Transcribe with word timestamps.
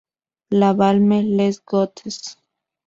La 0.49 0.73
Balme-les-Grottes 0.73 2.39